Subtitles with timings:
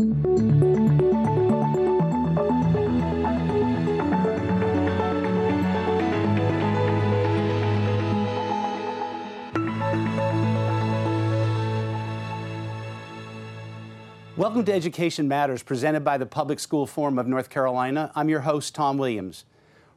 [0.00, 0.14] Welcome
[14.66, 18.12] to Education Matters, presented by the Public School Forum of North Carolina.
[18.14, 19.46] I'm your host, Tom Williams.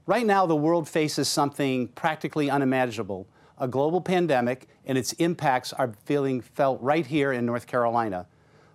[0.07, 3.27] Right now, the world faces something practically unimaginable
[3.59, 8.25] a global pandemic, and its impacts are feeling felt right here in North Carolina.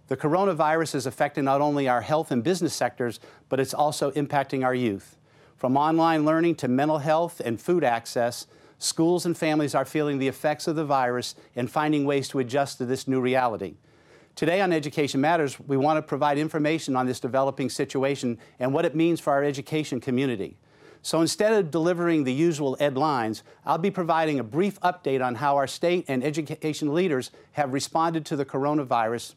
[0.09, 3.19] The coronavirus is affecting not only our health and business sectors,
[3.49, 5.17] but it's also impacting our youth.
[5.57, 8.47] From online learning to mental health and food access,
[8.79, 12.79] schools and families are feeling the effects of the virus and finding ways to adjust
[12.79, 13.75] to this new reality.
[14.37, 18.85] Today on Education Matters, we want to provide information on this developing situation and what
[18.85, 20.57] it means for our education community.
[21.03, 25.37] So instead of delivering the usual ed lines, I'll be providing a brief update on
[25.37, 29.35] how our state and education leaders have responded to the coronavirus.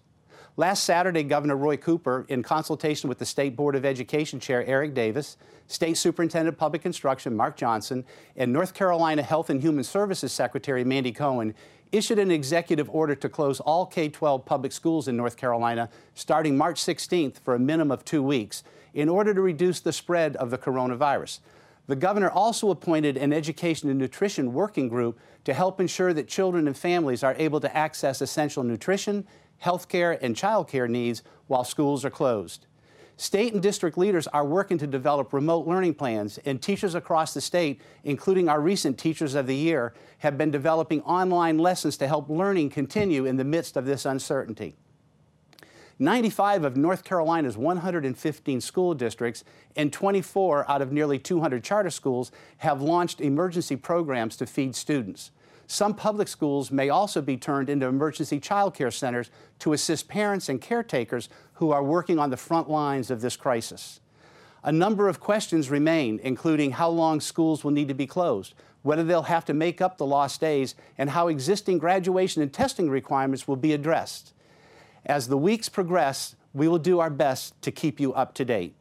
[0.59, 4.93] Last Saturday, Governor Roy Cooper, in consultation with the State Board of Education Chair Eric
[4.93, 8.03] Davis, State Superintendent of Public Instruction Mark Johnson,
[8.35, 11.55] and North Carolina Health and Human Services Secretary Mandy Cohen
[11.93, 16.57] issued an executive order to close all K 12 public schools in North Carolina starting
[16.57, 18.61] March 16th for a minimum of two weeks
[18.93, 21.39] in order to reduce the spread of the coronavirus.
[21.87, 26.67] The governor also appointed an education and nutrition working group to help ensure that children
[26.67, 29.25] and families are able to access essential nutrition,
[29.59, 32.65] health care, and child care needs while schools are closed.
[33.17, 37.41] State and district leaders are working to develop remote learning plans, and teachers across the
[37.41, 42.29] state, including our recent Teachers of the Year, have been developing online lessons to help
[42.29, 44.75] learning continue in the midst of this uncertainty.
[45.99, 49.43] 95 of North Carolina's 115 school districts
[49.75, 55.31] and 24 out of nearly 200 charter schools have launched emergency programs to feed students.
[55.71, 60.49] Some public schools may also be turned into emergency child care centers to assist parents
[60.49, 63.99] and caretakers who are working on the front lines of this crisis.
[64.63, 69.03] A number of questions remain, including how long schools will need to be closed, whether
[69.03, 73.47] they'll have to make up the lost days, and how existing graduation and testing requirements
[73.47, 74.33] will be addressed.
[75.05, 78.73] As the weeks progress, we will do our best to keep you up to date.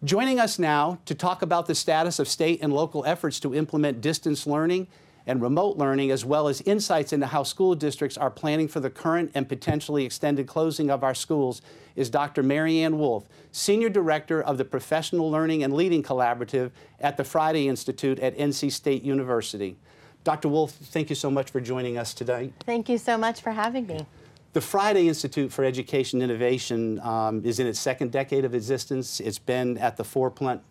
[0.04, 4.00] Joining us now to talk about the status of state and local efforts to implement
[4.00, 4.88] distance learning
[5.26, 8.90] and remote learning, as well as insights into how school districts are planning for the
[8.90, 11.62] current and potentially extended closing of our schools,
[11.94, 12.42] is Dr.
[12.42, 17.68] Mary Ann Wolf, Senior Director of the Professional Learning and Leading Collaborative at the Friday
[17.68, 19.76] Institute at NC State University.
[20.24, 20.48] Dr.
[20.48, 22.52] Wolf, thank you so much for joining us today.
[22.60, 24.06] Thank you so much for having me.
[24.52, 29.18] The Friday Institute for Education Innovation um, is in its second decade of existence.
[29.18, 30.62] It's been at the forefront,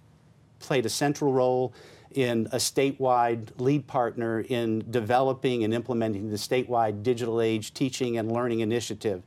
[0.60, 1.74] played a central role
[2.16, 8.32] in a statewide lead partner in developing and implementing the statewide digital age teaching and
[8.32, 9.24] learning initiative.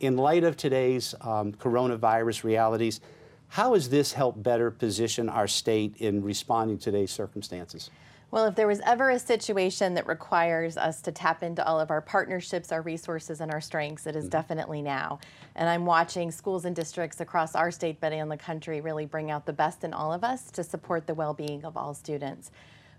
[0.00, 3.00] In light of today's um, coronavirus realities,
[3.48, 7.90] how has this helped better position our state in responding to today's circumstances?
[8.34, 11.92] Well, if there was ever a situation that requires us to tap into all of
[11.92, 14.30] our partnerships, our resources, and our strengths, it is mm-hmm.
[14.30, 15.20] definitely now.
[15.54, 19.30] And I'm watching schools and districts across our state, but in the country, really bring
[19.30, 22.50] out the best in all of us to support the well being of all students.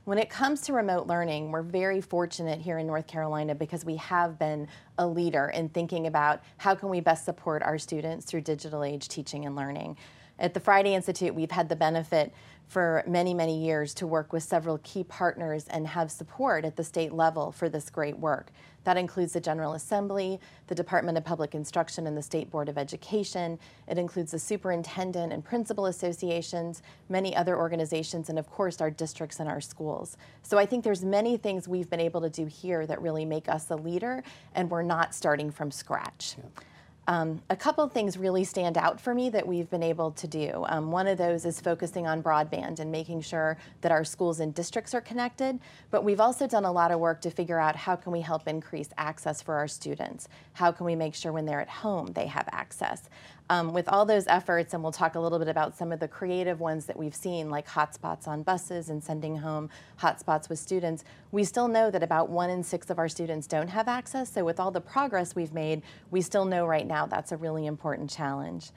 [0.05, 3.97] When it comes to remote learning, we're very fortunate here in North Carolina because we
[3.97, 4.69] have been
[4.99, 9.09] a leader in thinking about how can we best support our students through digital age
[9.09, 9.97] teaching and learning.
[10.37, 12.33] At the Friday Institute, we've had the benefit
[12.67, 16.83] for many, many years to work with several key partners and have support at the
[16.83, 18.51] state level for this great work.
[18.85, 22.77] That includes the General Assembly, the Department of Public Instruction, and the State Board of
[22.77, 23.59] Education.
[23.87, 29.39] It includes the superintendent and principal associations, many other organizations, and of course our districts
[29.39, 30.17] and our schools.
[30.43, 33.49] So I think there's many things we've been able to do here that really make
[33.49, 36.35] us a leader, and we're not starting from scratch.
[36.37, 36.63] Yeah.
[37.07, 40.27] Um, a couple of things really stand out for me that we've been able to
[40.27, 40.65] do.
[40.69, 44.55] Um, one of those is focusing on broadband and making sure that our schools and
[44.55, 45.59] districts are connected.
[45.91, 48.47] But we've also done a lot of work to figure out how can we help
[48.47, 50.27] increase access for our students?
[50.53, 53.07] How can we make sure when they're at home they have access?
[53.47, 56.07] Um, with all those efforts, and we'll talk a little bit about some of the
[56.07, 59.69] creative ones that we've seen, like hotspots on buses and sending home
[59.99, 63.67] hotspots with students, we still know that about one in six of our students don't
[63.67, 64.31] have access.
[64.31, 67.67] So, with all the progress we've made, we still know right now that's a really
[67.67, 68.71] important challenge.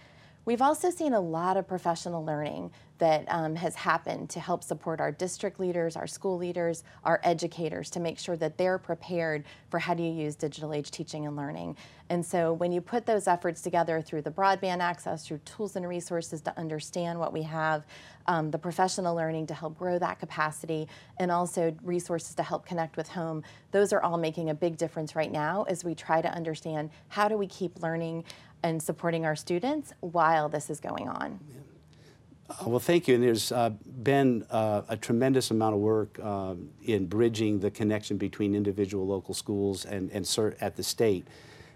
[0.49, 4.99] We've also seen a lot of professional learning that um, has happened to help support
[4.99, 9.79] our district leaders, our school leaders, our educators to make sure that they're prepared for
[9.79, 11.77] how do you use digital age teaching and learning.
[12.09, 15.87] And so when you put those efforts together through the broadband access, through tools and
[15.87, 17.85] resources to understand what we have,
[18.27, 22.97] um, the professional learning to help grow that capacity, and also resources to help connect
[22.97, 26.29] with home, those are all making a big difference right now as we try to
[26.35, 28.25] understand how do we keep learning
[28.63, 31.39] and supporting our students while this is going on.
[31.51, 31.59] Yeah.
[32.51, 33.15] Uh, well, thank you.
[33.15, 33.71] And there's uh,
[34.03, 39.35] been uh, a tremendous amount of work um, in bridging the connection between individual local
[39.35, 41.27] schools and, and cert at the state.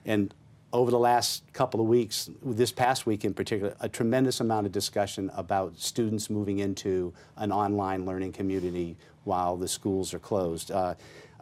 [0.07, 0.33] And
[0.73, 4.73] over the last couple of weeks, this past week in particular, a tremendous amount of
[4.73, 10.71] discussion about students moving into an online learning community while the schools are closed.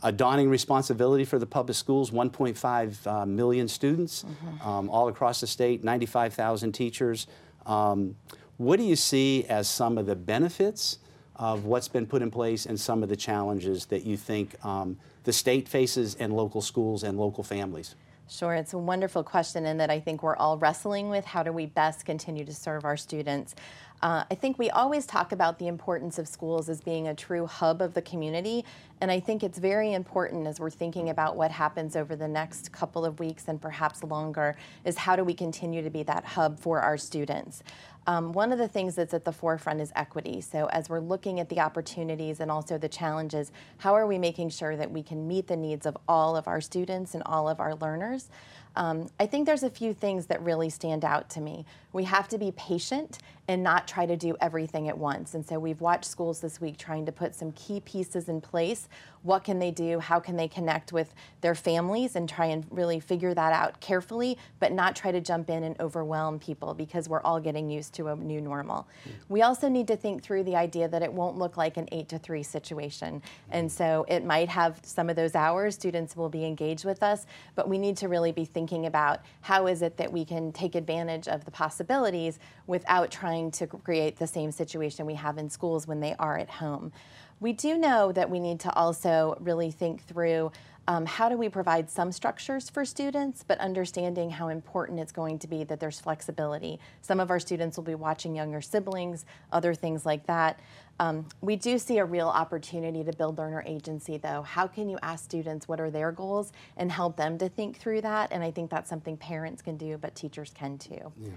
[0.03, 4.67] A dawning responsibility for the public schools 1.5 uh, million students mm -hmm.
[4.67, 7.27] um, all across the state, 95,000 teachers.
[7.67, 8.17] Um,
[8.57, 10.99] what do you see as some of the benefits
[11.37, 14.99] of what's been put in place and some of the challenges that you think um,
[15.25, 17.95] the state faces and local schools and local families?
[18.29, 21.25] Sure, it's a wonderful question and that I think we're all wrestling with.
[21.25, 23.57] How do we best continue to serve our students?
[24.03, 27.47] Uh, I think we always talk about the importance of schools as being a true
[27.47, 28.65] hub of the community,
[29.03, 32.73] and I think it's very important as we're thinking about what happens over the next
[32.73, 34.57] couple of weeks and perhaps longer,
[34.87, 37.63] is how do we continue to be that hub for our students?
[38.07, 40.41] Um, one of the things that's at the forefront is equity.
[40.41, 44.49] So as we're looking at the opportunities and also the challenges, how are we making
[44.49, 47.61] sure that we can meet the needs of all of our students and all of
[47.61, 48.31] our learners?
[48.77, 51.65] Um, I think there's a few things that really stand out to me.
[51.93, 53.19] We have to be patient
[53.49, 55.35] and not try to do everything at once.
[55.35, 58.89] And so we've watched schools this week trying to put some key pieces in place.
[59.23, 59.99] What can they do?
[59.99, 64.39] How can they connect with their families and try and really figure that out carefully,
[64.61, 68.07] but not try to jump in and overwhelm people because we're all getting used to
[68.07, 68.87] a new normal.
[69.29, 72.09] We also need to think through the idea that it won't look like an eight
[72.11, 73.21] to three situation.
[73.51, 77.27] And so it might have some of those hours, students will be engaged with us,
[77.57, 80.75] but we need to really be thinking about how is it that we can take
[80.75, 85.87] advantage of the possibilities without trying to create the same situation we have in schools
[85.87, 86.93] when they are at home.
[87.41, 90.53] We do know that we need to also really think through
[90.87, 95.39] um, how do we provide some structures for students, but understanding how important it's going
[95.39, 96.81] to be that there's flexibility.
[97.01, 100.59] Some of our students will be watching younger siblings, other things like that.
[101.01, 104.43] Um, we do see a real opportunity to build learner agency, though.
[104.43, 108.03] How can you ask students what are their goals and help them to think through
[108.03, 108.31] that?
[108.31, 111.11] And I think that's something parents can do, but teachers can too.
[111.19, 111.31] Yeah.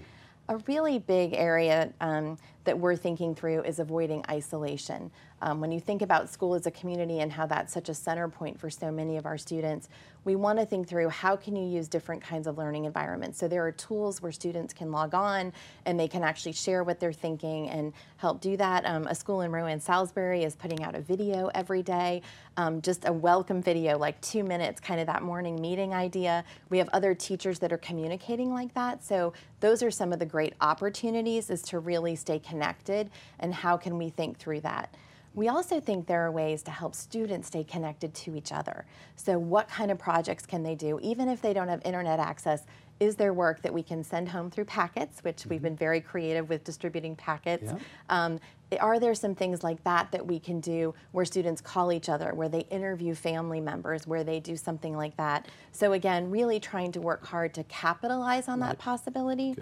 [0.50, 5.10] A really big area um, that we're thinking through is avoiding isolation.
[5.42, 8.28] Um, when you think about school as a community and how that's such a center
[8.28, 9.88] point for so many of our students,
[10.24, 13.38] we want to think through how can you use different kinds of learning environments.
[13.38, 15.52] So there are tools where students can log on
[15.84, 18.86] and they can actually share what they're thinking and help do that.
[18.86, 22.22] Um, a school in Rowan Salisbury is putting out a video every day,
[22.56, 26.44] um, just a welcome video, like two minutes, kind of that morning meeting idea.
[26.70, 29.04] We have other teachers that are communicating like that.
[29.04, 33.10] So those are some of the great opportunities is to really stay connected
[33.40, 34.94] and how can we think through that.
[35.34, 38.86] We also think there are ways to help students stay connected to each other.
[39.16, 42.64] So what kind of projects can they do, even if they don't have internet access,
[43.00, 45.50] is there work that we can send home through packets, which mm -hmm.
[45.50, 45.64] we've mm-hmm.
[45.64, 47.64] been very creative with distributing packets?
[47.64, 47.78] Yeah.
[48.08, 48.38] Um,
[48.80, 52.34] are there some things like that that we can do where students call each other,
[52.34, 55.48] where they interview family members, where they do something like that?
[55.72, 58.68] So again, really trying to work hard to capitalize on right.
[58.68, 59.54] that possibility,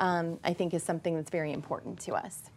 [0.00, 2.50] um, I think is something that's very important to us.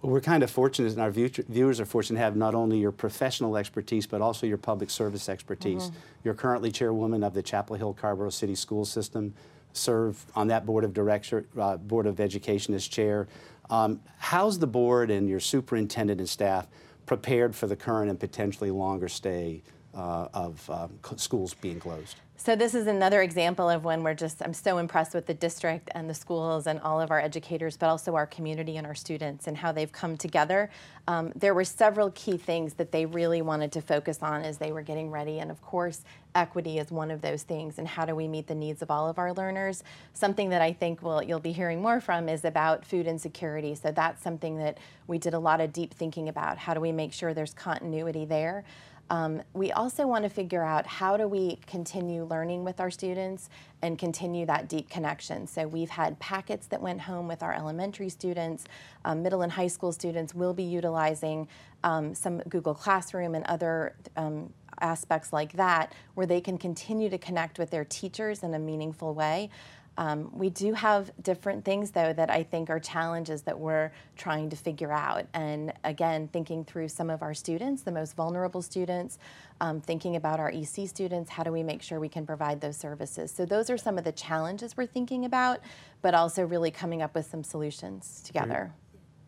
[0.00, 3.56] We're kind of fortunate, and our viewers are fortunate to have not only your professional
[3.56, 5.88] expertise, but also your public service expertise.
[5.88, 6.24] Mm -hmm.
[6.24, 9.34] You're currently chairwoman of the Chapel Hill Carrboro City School System,
[9.72, 13.26] serve on that board of director, uh, board of education as chair.
[13.70, 16.66] Um, how's the board and your superintendent and staff
[17.06, 19.62] prepared for the current and potentially longer stay
[19.94, 22.16] uh, of uh, schools being closed?
[22.40, 25.90] So this is another example of when we're just, I'm so impressed with the district
[25.96, 29.48] and the schools and all of our educators, but also our community and our students
[29.48, 30.70] and how they've come together.
[31.08, 34.70] Um, there were several key things that they really wanted to focus on as they
[34.70, 35.40] were getting ready.
[35.40, 36.04] And of course,
[36.36, 37.76] equity is one of those things.
[37.76, 39.82] And how do we meet the needs of all of our learners?
[40.14, 43.74] Something that I think will you'll be hearing more from is about food insecurity.
[43.74, 44.78] So that's something that
[45.08, 46.56] we did a lot of deep thinking about.
[46.56, 48.64] How do we make sure there's continuity there?
[49.10, 53.48] Um, we also want to figure out how do we continue learning with our students
[53.82, 55.46] and continue that deep connection.
[55.46, 58.64] So we've had packets that went home with our elementary students.
[59.04, 61.48] Um, middle and high school students will be utilizing
[61.84, 67.18] um, some Google Classroom and other um, aspects like that where they can continue to
[67.18, 69.50] connect with their teachers in a meaningful way.
[69.98, 74.48] Um, we do have different things, though, that I think are challenges that we're trying
[74.50, 75.26] to figure out.
[75.34, 79.18] And again, thinking through some of our students, the most vulnerable students,
[79.60, 82.76] um, thinking about our EC students, how do we make sure we can provide those
[82.76, 83.32] services?
[83.32, 85.58] So, those are some of the challenges we're thinking about,
[86.00, 88.72] but also really coming up with some solutions together.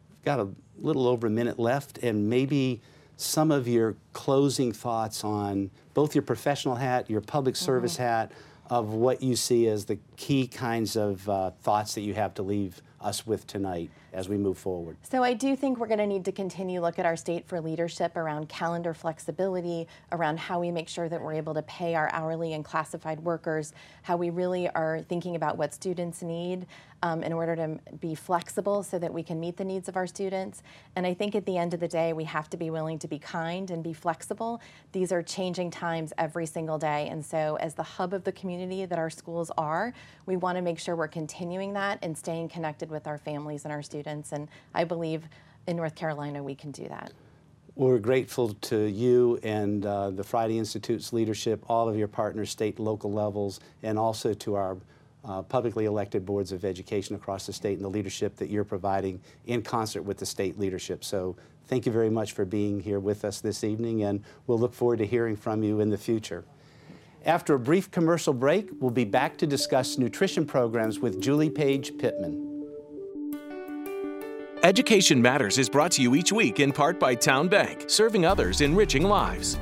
[0.09, 0.49] We've got a
[0.79, 2.81] little over a minute left, and maybe
[3.17, 8.05] some of your closing thoughts on both your professional hat, your public service mm-hmm.
[8.05, 8.33] hat,
[8.71, 12.43] of what you see as the key kinds of uh, thoughts that you have to
[12.43, 14.97] leave us with tonight as we move forward?
[15.03, 17.61] So I do think we're going to need to continue look at our state for
[17.61, 22.11] leadership around calendar flexibility, around how we make sure that we're able to pay our
[22.13, 26.67] hourly and classified workers, how we really are thinking about what students need
[27.03, 30.07] um, in order to be flexible so that we can meet the needs of our
[30.07, 30.63] students.
[30.97, 33.09] And I think at the end of the day, we have to be willing to
[33.09, 34.61] be kind and be flexible.
[34.93, 37.09] These are changing times every single day.
[37.09, 39.93] And so, as the hub of the community that our schools are,
[40.27, 43.73] we want to make sure we're continuing that and staying connected with our families and
[43.73, 44.00] our students.
[44.07, 45.29] And I believe
[45.67, 47.13] in North Carolina, we can do that.
[47.77, 52.79] We're grateful to you and uh, the Friday Institute's leadership, all of your partners, state,
[52.79, 54.77] local levels, and also to our
[55.25, 59.21] uh, publicly elected boards of education across the state and the leadership that you're providing
[59.47, 61.05] in concert with the state leadership.
[61.05, 61.37] So
[61.69, 64.99] thank you very much for being here with us this evening, and we'll look forward
[64.99, 66.45] to hearing from you in the future.
[67.25, 71.99] After a brief commercial break, we'll be back to discuss nutrition programs with Julie Paige
[71.99, 72.50] Pittman.
[74.63, 78.61] Education Matters is brought to you each week in part by Town Bank, serving others,
[78.61, 79.59] enriching lives.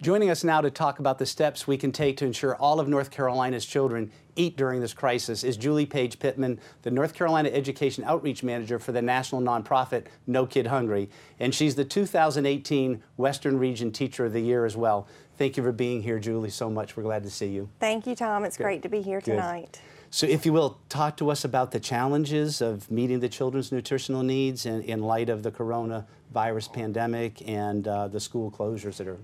[0.00, 2.86] Joining us now to talk about the steps we can take to ensure all of
[2.86, 8.04] North Carolina's children eat during this crisis is Julie Paige Pittman, the North Carolina Education
[8.04, 11.10] Outreach Manager for the national nonprofit No Kid Hungry.
[11.40, 15.08] And she's the 2018 Western Region Teacher of the Year as well.
[15.38, 16.96] Thank you for being here, Julie, so much.
[16.96, 17.68] We're glad to see you.
[17.78, 18.44] Thank you, Tom.
[18.44, 18.64] It's Good.
[18.64, 19.32] great to be here Good.
[19.32, 19.80] tonight.
[20.10, 24.22] So, if you will, talk to us about the challenges of meeting the children's nutritional
[24.22, 29.18] needs in, in light of the coronavirus pandemic and uh, the school closures that are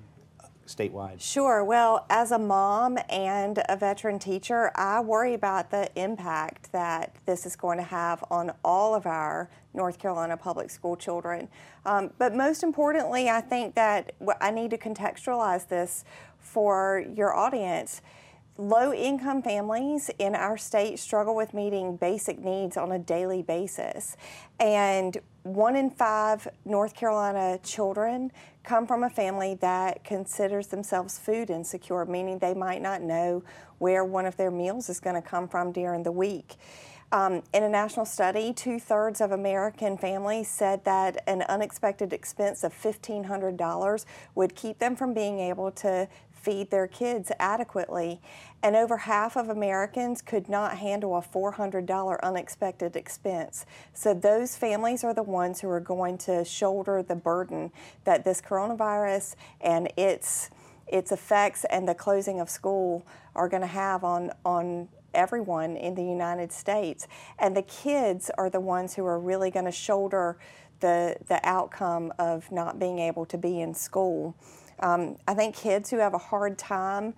[0.67, 1.21] statewide?
[1.21, 1.65] Sure.
[1.65, 7.47] Well, as a mom and a veteran teacher, I worry about the impact that this
[7.47, 11.49] is going to have on all of our North Carolina public school children.
[11.85, 16.05] Um, but most importantly, I think that I need to contextualize this
[16.39, 18.03] for your audience.
[18.59, 24.15] Low income families in our state struggle with meeting basic needs on a daily basis.
[24.61, 28.31] And one in five North Carolina children
[28.63, 33.43] come from a family that considers themselves food insecure, meaning they might not know
[33.79, 36.57] where one of their meals is going to come from during the week.
[37.13, 42.65] Um, in a national study, two thirds of American families said that an unexpected expense
[42.65, 44.05] of $1,500
[44.35, 46.09] would keep them from being able to
[46.43, 48.21] feed their kids adequately.
[48.63, 53.65] And over half of Americans could not handle a $400 unexpected expense.
[53.95, 57.73] So those families are the ones who are going to shoulder the burden
[58.05, 60.51] that this coronavirus and its
[60.89, 65.95] its effects and the closing of school are going to have on on everyone in
[65.95, 67.07] the United States.
[67.39, 70.39] And the kids are the ones who are really going to shoulder
[70.81, 74.35] the the outcome of not being able to be in school.
[74.83, 77.15] Um, I think kids who have a hard time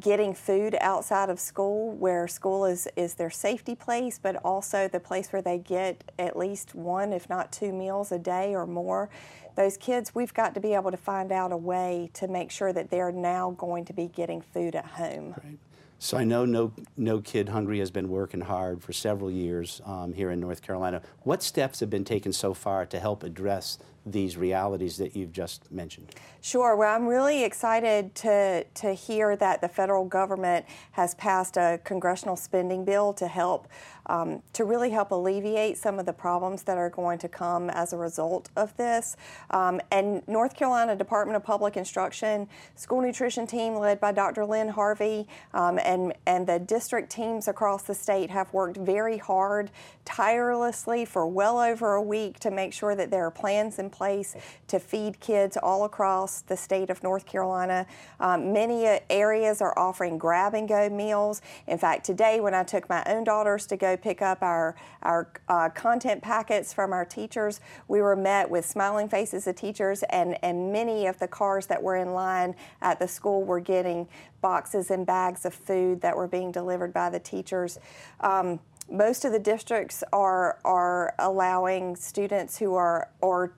[0.00, 5.00] getting food outside of school, where school is, is their safety place, but also the
[5.00, 9.10] place where they get at least one, if not two meals a day or more.
[9.54, 12.72] Those kids, we've got to be able to find out a way to make sure
[12.72, 15.34] that they're now going to be getting food at home.
[15.44, 15.58] Right.
[15.98, 20.14] So I know No, no Kid Hungry has been working hard for several years um,
[20.14, 21.02] here in North Carolina.
[21.22, 25.70] What steps have been taken so far to help address these realities that you've just
[25.70, 26.14] mentioned?
[26.40, 26.74] Sure.
[26.74, 32.36] Well, I'm really excited to, to hear that the federal government has passed a congressional
[32.36, 33.68] spending bill to help
[34.06, 37.92] um, to really help alleviate some of the problems that are going to come as
[37.92, 39.16] a result of this.
[39.50, 44.44] Um, and North Carolina Department of Public Instruction school nutrition team led by Dr.
[44.44, 49.70] Lynn Harvey um, and, and the district teams across the state have worked very hard,
[50.04, 54.34] tirelessly for well over a week to make sure that there are plans in place
[54.66, 57.86] to feed kids all across the state of North Carolina.
[58.18, 61.42] Um, many uh, areas are offering grab and go meals.
[61.68, 65.30] In fact, today when I took my own daughters to go pick up our, our
[65.48, 70.36] uh, content packets from our teachers, we were met with smiling faces of teachers, and,
[70.42, 74.08] and many of the cars that were in line at the school were getting
[74.40, 77.78] boxes and bags of food that were being delivered by the teachers.
[78.20, 78.58] Um,
[78.90, 83.54] most of the districts are are allowing students who are or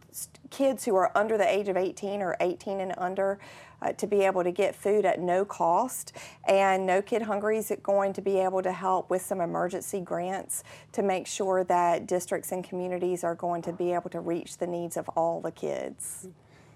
[0.51, 3.39] kids who are under the age of 18 or 18 and under
[3.85, 6.13] uh, to be able to get food at no cost.
[6.47, 10.65] And No Kid Hungry is going to be able to help with some emergency grants
[10.93, 14.67] to make sure that districts and communities are going to be able to reach the
[14.67, 16.29] needs of all the kids.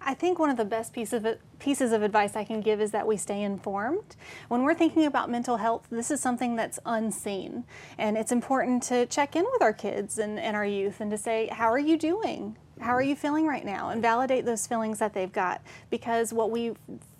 [0.00, 1.26] I think one of the best piece of
[1.58, 4.16] pieces of advice I can give is that we stay informed.
[4.48, 7.64] When we're thinking about mental health, this is something that's unseen.
[7.98, 11.18] And it's important to check in with our kids and, and our youth and to
[11.18, 12.56] say, How are you doing?
[12.80, 13.90] How are you feeling right now?
[13.90, 15.60] And validate those feelings that they've got.
[15.90, 16.74] Because what we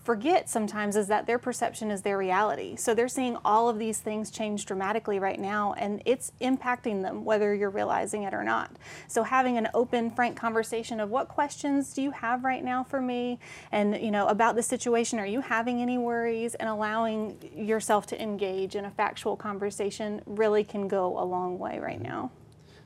[0.09, 2.77] forget sometimes is that their perception is their reality.
[2.77, 7.27] So they're seeing all of these things change dramatically right now, and it's impacting them
[7.27, 8.71] whether you're realizing it or not.
[9.07, 13.03] So having an open, frank conversation of what questions do you have right now for
[13.03, 13.38] me,
[13.71, 15.18] and you know about the situation.
[15.18, 16.55] Are you having any worries?
[16.55, 21.81] And allowing yourself to engage in a factual conversation really can go a long way
[21.81, 22.31] right now.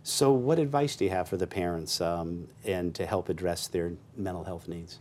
[0.03, 3.93] So, what advice do you have for the parents um, and to help address their
[4.17, 4.99] mental health needs?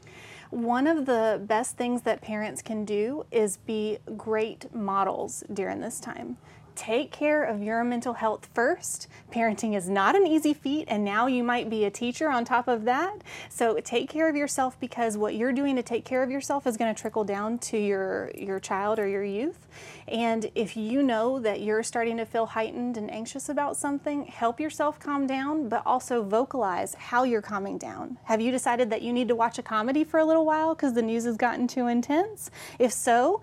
[0.51, 5.99] One of the best things that parents can do is be great models during this
[6.01, 6.37] time
[6.75, 9.07] take care of your mental health first.
[9.31, 12.67] Parenting is not an easy feat, and now you might be a teacher on top
[12.67, 13.21] of that.
[13.49, 16.77] So take care of yourself because what you're doing to take care of yourself is
[16.77, 19.67] going to trickle down to your, your child or your youth.
[20.07, 24.59] And if you know that you're starting to feel heightened and anxious about something, help
[24.59, 28.17] yourself calm down, but also vocalize how you're calming down.
[28.23, 30.93] Have you decided that you need to watch a comedy for a little while because
[30.93, 32.51] the news has gotten too intense?
[32.79, 33.41] If so,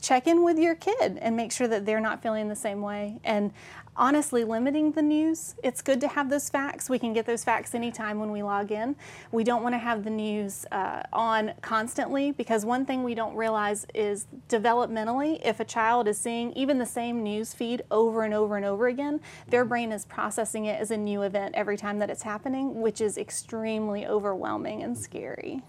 [0.00, 3.20] check in with your kid and make sure that they're not feeling the same way.
[3.24, 3.52] And
[3.96, 6.90] honestly, limiting the news, it's good to have those facts.
[6.90, 8.96] We can get those facts anytime when we log in.
[9.32, 13.34] We don't want to have the news uh, on constantly because one thing we don't
[13.34, 18.34] realize is developmentally, if a child is seeing even the same news feed over and
[18.34, 21.98] over and over again, their brain is processing it as a new event every time
[21.98, 25.62] that it's happening, which is extremely overwhelming and scary.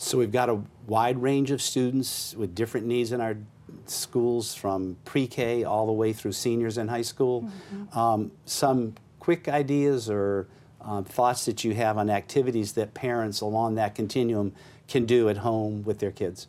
[0.00, 3.36] So we've got a wide range of students with different needs in our
[3.84, 7.42] schools from pre-K all the way through seniors in high school.
[7.42, 7.98] Mm-hmm.
[7.98, 10.48] Um, some quick ideas or
[10.80, 14.54] um, thoughts that you have on activities that parents along that continuum
[14.88, 16.48] can do at home with their kids?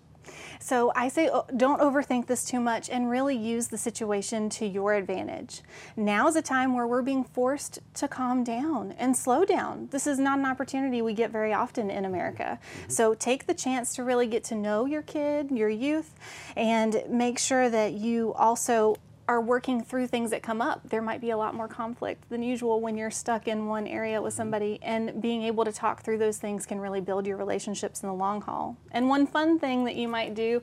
[0.62, 4.66] So I say oh, don't overthink this too much and really use the situation to
[4.66, 5.62] your advantage.
[5.98, 9.88] Now is a time where we're being forced to calm down and slow down.
[9.92, 12.60] This is not an opportunity we get very often in America.
[12.62, 12.92] Mm-hmm.
[12.92, 16.14] So take the chance to really get to know your kid, your youth,
[16.56, 18.96] and make sure that you also
[19.32, 22.44] are working through things that come up, there might be a lot more conflict than
[22.44, 24.78] usual when you're stuck in one area with somebody.
[24.82, 28.14] And being able to talk through those things can really build your relationships in the
[28.14, 28.76] long haul.
[28.92, 30.62] And one fun thing that you might do,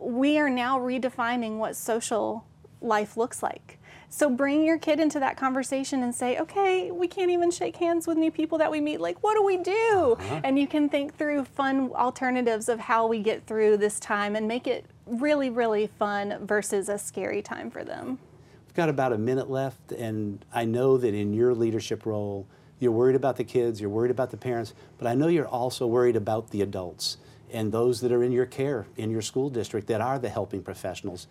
[0.00, 2.44] we are now redefining what social
[2.80, 3.78] life looks like.
[4.08, 8.08] So bring your kid into that conversation and say, okay, we can't even shake hands
[8.08, 9.00] with new people that we meet.
[9.00, 10.16] Like, what do we do?
[10.18, 10.40] Uh-huh.
[10.42, 14.48] And you can think through fun alternatives of how we get through this time and
[14.48, 18.18] make it really, really fun versus a scary time for them.
[18.66, 22.46] We've got about a minute left, and I know that in your leadership role,
[22.78, 25.86] you're worried about the kids, you're worried about the parents, but I know you're also
[25.86, 27.18] worried about the adults
[27.52, 30.62] and those that are in your care in your school district that are the helping
[30.62, 31.26] professionals.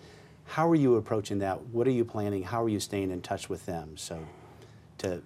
[0.46, 1.62] How are you approaching that?
[1.68, 2.44] What are you planning?
[2.44, 3.98] How are you staying in touch with them?
[3.98, 4.20] So,
[5.00, 5.22] to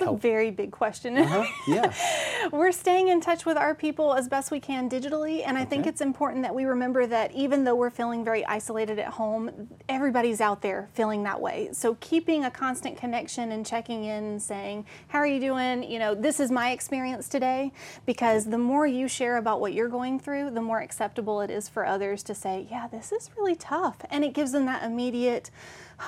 [0.00, 1.18] it's a very big question.
[1.18, 1.44] Uh-huh.
[1.66, 1.92] Yeah.
[2.52, 5.86] We're staying in touch with our people as best we can digitally, and I think
[5.86, 10.40] it's important that we remember that even though we're feeling very isolated at home, everybody's
[10.40, 11.68] out there feeling that way.
[11.72, 15.98] So keeping a constant connection and checking in and saying, "How are you doing?" You
[15.98, 17.72] know, this is my experience today,
[18.06, 21.68] because the more you share about what you're going through, the more acceptable it is
[21.68, 25.50] for others to say, "Yeah, this is really tough," and it gives them that immediate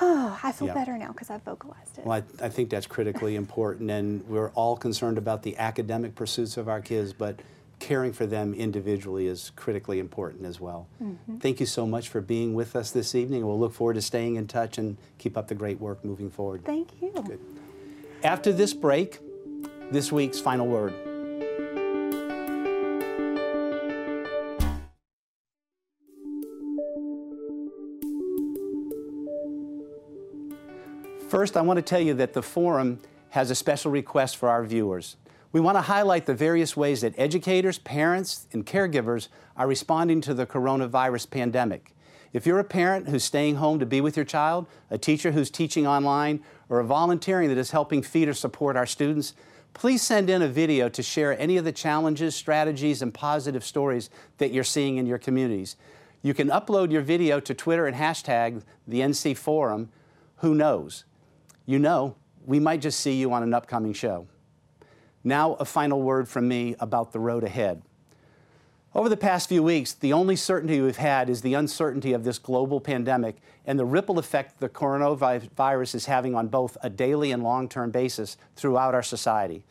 [0.01, 0.73] oh, I feel yeah.
[0.73, 2.05] better now because I've vocalized it.
[2.05, 6.57] Well, I, I, think that's critically important, and we're all concerned about the academic pursuits
[6.57, 7.39] of our kids, but
[7.79, 10.87] caring for them individually is critically important as well.
[11.03, 11.37] Mm-hmm.
[11.37, 13.45] Thank you so much for being with us this evening.
[13.45, 16.63] We'll look forward to staying in touch and keep up the great work moving forward.
[16.63, 17.11] Thank you.
[17.11, 17.39] Good.
[18.23, 19.19] After this break,
[19.91, 20.93] this week's final word.
[31.43, 33.01] First, I want to tell you that the forum
[33.31, 35.17] has a special request for our viewers.
[35.51, 39.27] We want to highlight the various ways that educators, parents, and caregivers
[39.57, 41.93] are responding to the coronavirus pandemic.
[42.31, 45.51] If you're a parent who's staying home to be with your child, a teacher who's
[45.51, 49.33] teaching online, or a volunteering that is helping feed or support our students,
[49.73, 54.09] please send in a video to share any of the challenges, strategies, and positive stories
[54.37, 55.75] that you're seeing in your communities.
[56.21, 59.89] You can upload your video to Twitter and hashtag the NC Forum.
[60.37, 61.03] Who knows?
[61.65, 64.27] You know we might just see you on an upcoming show.
[65.23, 67.81] Now, a final word from me about the road ahead.
[68.95, 72.37] Over the past few weeks, the only certainty we've had is the uncertainty of this
[72.37, 77.41] global pandemic and the ripple effect the coronavirus is having on both a daily and
[77.41, 79.63] long term basis throughout our society.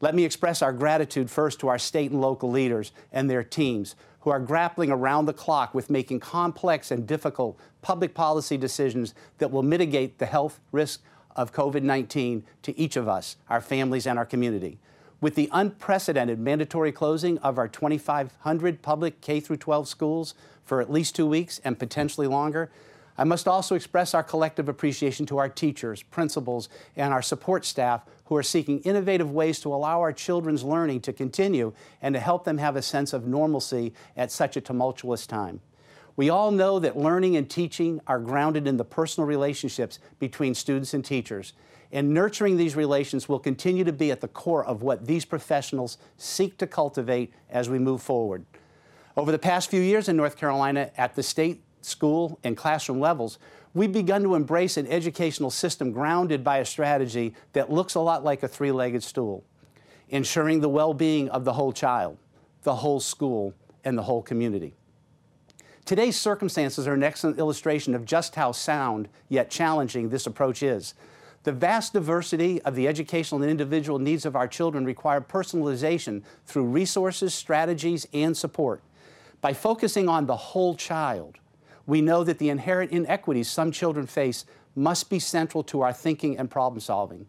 [0.00, 3.96] Let me express our gratitude first to our state and local leaders and their teams
[4.20, 9.50] who are grappling around the clock with making complex and difficult public policy decisions that
[9.50, 11.02] will mitigate the health risks
[11.36, 14.78] of COVID 19 to each of us, our families, and our community.
[15.20, 21.14] With the unprecedented mandatory closing of our 2,500 public K 12 schools for at least
[21.14, 22.70] two weeks and potentially longer,
[23.18, 28.02] I must also express our collective appreciation to our teachers, principals, and our support staff
[28.24, 32.44] who are seeking innovative ways to allow our children's learning to continue and to help
[32.44, 35.60] them have a sense of normalcy at such a tumultuous time.
[36.20, 40.92] We all know that learning and teaching are grounded in the personal relationships between students
[40.92, 41.54] and teachers.
[41.92, 45.96] And nurturing these relations will continue to be at the core of what these professionals
[46.18, 48.44] seek to cultivate as we move forward.
[49.16, 53.38] Over the past few years in North Carolina, at the state, school, and classroom levels,
[53.72, 58.22] we've begun to embrace an educational system grounded by a strategy that looks a lot
[58.22, 59.42] like a three legged stool,
[60.10, 62.18] ensuring the well being of the whole child,
[62.62, 63.54] the whole school,
[63.84, 64.74] and the whole community.
[65.90, 70.94] Today's circumstances are an excellent illustration of just how sound yet challenging this approach is.
[71.42, 76.66] The vast diversity of the educational and individual needs of our children require personalization through
[76.66, 78.82] resources, strategies, and support.
[79.40, 81.38] By focusing on the whole child,
[81.88, 84.44] we know that the inherent inequities some children face
[84.76, 87.26] must be central to our thinking and problem solving.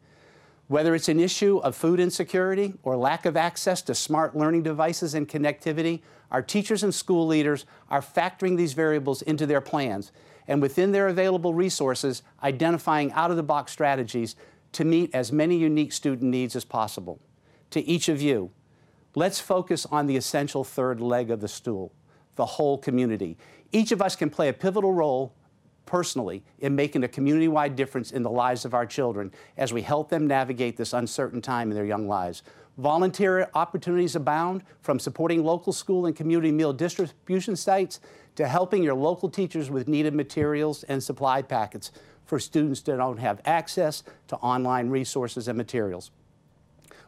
[0.71, 5.13] Whether it's an issue of food insecurity or lack of access to smart learning devices
[5.13, 5.99] and connectivity,
[6.31, 10.13] our teachers and school leaders are factoring these variables into their plans
[10.47, 14.37] and within their available resources, identifying out of the box strategies
[14.71, 17.19] to meet as many unique student needs as possible.
[17.71, 18.51] To each of you,
[19.13, 21.91] let's focus on the essential third leg of the stool,
[22.37, 23.37] the whole community.
[23.73, 25.33] Each of us can play a pivotal role
[25.85, 29.81] personally in making a community wide difference in the lives of our children as we
[29.81, 32.43] help them navigate this uncertain time in their young lives.
[32.77, 37.99] Volunteer opportunities abound from supporting local school and community meal distribution sites
[38.35, 41.91] to helping your local teachers with needed materials and supply packets
[42.25, 46.11] for students that don't have access to online resources and materials.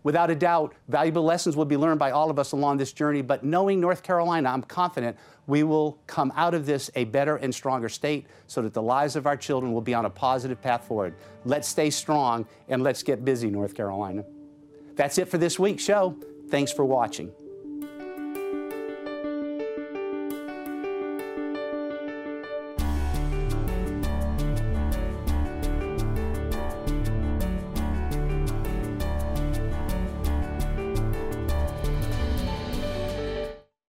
[0.04, 3.22] Without a doubt, valuable lessons will be learned by all of us along this journey,
[3.22, 7.54] but knowing North Carolina, I'm confident we will come out of this a better and
[7.54, 10.86] stronger state so that the lives of our children will be on a positive path
[10.88, 11.16] forward.
[11.46, 14.24] Let's stay strong and let's get busy, North Carolina.
[14.96, 16.18] That's it for this week's show.
[16.50, 17.32] Thanks for watching.